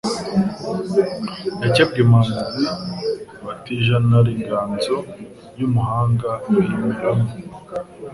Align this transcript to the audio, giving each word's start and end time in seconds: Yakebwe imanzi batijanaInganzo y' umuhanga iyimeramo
Yakebwe 1.61 1.99
imanzi 2.05 2.41
batijanaInganzo 3.45 4.95
y' 5.59 5.65
umuhanga 5.67 6.29
iyimeramo 6.59 7.27